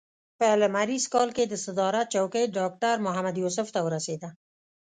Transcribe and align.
په 0.39 0.47
لمریز 0.61 1.05
کال 1.13 1.29
کې 1.37 1.43
د 1.47 1.53
صدارت 1.65 2.07
څوکۍ 2.13 2.45
ډاکټر 2.57 2.95
محمد 3.05 3.35
یوسف 3.43 3.67
ته 3.75 3.79
ورسېده. 3.85 4.29